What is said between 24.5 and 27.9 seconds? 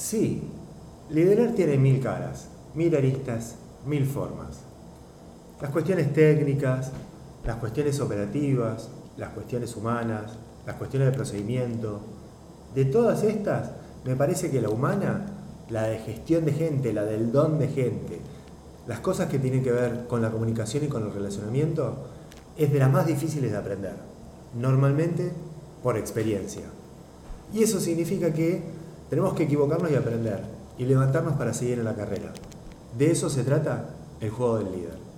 Normalmente por experiencia. Y eso